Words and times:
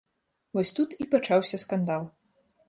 Вось 0.57 0.71
тут 0.79 0.95
і 1.05 1.07
пачаўся 1.11 1.61
скандал. 1.65 2.09